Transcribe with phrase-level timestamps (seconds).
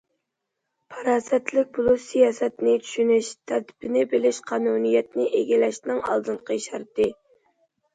[0.93, 7.13] پاراسەتلىك بولۇش سىياسەتنى چۈشىنىش، تەرتىپنى بىلىش، قانۇنىيەتنى ئىگىلەشنىڭ ئالدىنقى شەرتى.